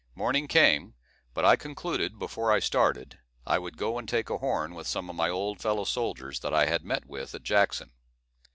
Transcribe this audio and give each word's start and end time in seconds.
Morning 0.15 0.47
came, 0.47 0.95
but 1.35 1.45
I 1.45 1.55
concluded, 1.55 2.17
before 2.17 2.51
I 2.51 2.57
started, 2.57 3.19
I 3.45 3.59
would 3.59 3.77
go 3.77 3.99
and 3.99 4.09
take 4.09 4.31
a 4.31 4.39
horn 4.39 4.73
with 4.73 4.87
some 4.87 5.11
of 5.11 5.15
my 5.15 5.29
old 5.29 5.61
fellow 5.61 5.83
soldiers 5.85 6.39
that 6.39 6.55
I 6.55 6.65
had 6.65 6.83
met 6.83 7.05
with 7.05 7.35
at 7.35 7.43
Jackson. 7.43 7.91